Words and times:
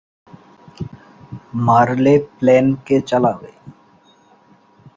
মারলে 1.65 2.13
প্লেন 2.35 2.65
কে 2.85 2.97
চালাবে? 3.09 3.51